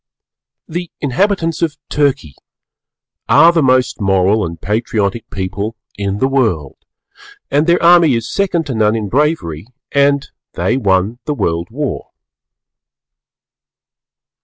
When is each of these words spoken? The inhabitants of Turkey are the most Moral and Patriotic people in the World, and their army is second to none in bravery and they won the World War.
The 0.67 0.89
inhabitants 0.99 1.61
of 1.61 1.77
Turkey 1.89 2.33
are 3.29 3.51
the 3.53 3.61
most 3.61 4.01
Moral 4.01 4.43
and 4.43 4.59
Patriotic 4.59 5.29
people 5.29 5.75
in 5.95 6.17
the 6.17 6.27
World, 6.27 6.77
and 7.51 7.67
their 7.67 7.83
army 7.83 8.15
is 8.15 8.27
second 8.27 8.65
to 8.65 8.73
none 8.73 8.95
in 8.95 9.09
bravery 9.09 9.67
and 9.91 10.27
they 10.53 10.75
won 10.75 11.19
the 11.25 11.35
World 11.35 11.69
War. 11.69 12.09